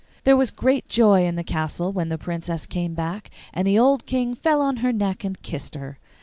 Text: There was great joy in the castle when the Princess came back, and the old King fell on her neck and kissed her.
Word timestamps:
There 0.23 0.35
was 0.35 0.49
great 0.49 0.87
joy 0.89 1.25
in 1.25 1.35
the 1.35 1.43
castle 1.43 1.91
when 1.91 2.09
the 2.09 2.17
Princess 2.17 2.65
came 2.65 2.95
back, 2.95 3.29
and 3.53 3.67
the 3.67 3.77
old 3.77 4.07
King 4.07 4.33
fell 4.33 4.59
on 4.59 4.77
her 4.77 4.91
neck 4.91 5.23
and 5.23 5.39
kissed 5.43 5.75
her. 5.75 5.99